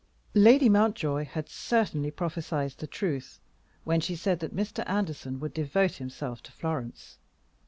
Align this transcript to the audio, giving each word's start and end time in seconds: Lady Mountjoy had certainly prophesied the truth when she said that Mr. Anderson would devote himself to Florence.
Lady 0.33 0.67
Mountjoy 0.67 1.25
had 1.25 1.47
certainly 1.47 2.09
prophesied 2.09 2.71
the 2.71 2.87
truth 2.87 3.39
when 3.83 4.01
she 4.01 4.15
said 4.15 4.39
that 4.39 4.55
Mr. 4.55 4.83
Anderson 4.89 5.39
would 5.39 5.53
devote 5.53 5.97
himself 5.97 6.41
to 6.41 6.51
Florence. 6.51 7.19